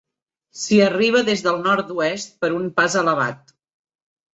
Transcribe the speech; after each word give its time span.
S'hi 0.61 0.79
arriba 0.85 1.21
des 1.29 1.45
del 1.49 1.61
nord-oest 1.69 2.37
per 2.43 2.53
un 2.59 2.69
pas 2.83 3.01
elevat. 3.07 3.61